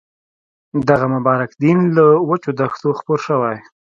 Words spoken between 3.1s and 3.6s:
شوی.